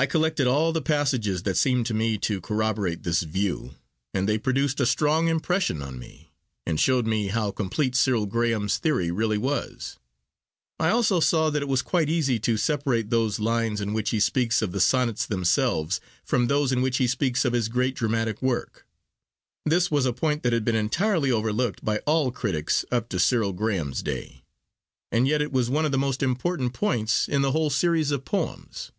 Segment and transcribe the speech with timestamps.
[0.00, 3.74] I collected all the passages that seemed to me to corroborate this view,
[4.14, 6.30] and they produced a strong impression on me,
[6.64, 9.98] and showed me how complete Cyril Graham's theory really was.
[10.78, 14.20] I also saw that it was quite easy to separate those lines in which he
[14.20, 18.40] speaks of the Sonnets themselves from those in which he speaks of his great dramatic
[18.40, 18.86] work.
[19.66, 23.52] This was a point that had been entirely overlooked by all critics up to Cyril
[23.52, 24.44] Graham's day.
[25.10, 28.24] And yet it was one of the most important points in the whole series of
[28.24, 28.92] poems.